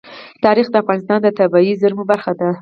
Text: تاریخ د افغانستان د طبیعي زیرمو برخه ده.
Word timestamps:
تاریخ 0.43 0.67
د 0.69 0.75
افغانستان 0.83 1.17
د 1.21 1.27
طبیعي 1.39 1.73
زیرمو 1.81 2.03
برخه 2.11 2.31
ده. 2.39 2.49